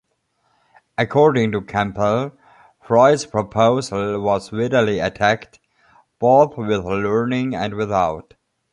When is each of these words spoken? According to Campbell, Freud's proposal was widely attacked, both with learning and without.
According 0.97 1.51
to 1.51 1.61
Campbell, 1.61 2.31
Freud's 2.81 3.27
proposal 3.27 4.19
was 4.21 4.51
widely 4.51 4.97
attacked, 4.97 5.59
both 6.17 6.57
with 6.57 6.83
learning 6.85 7.53
and 7.53 7.75
without. 7.75 8.33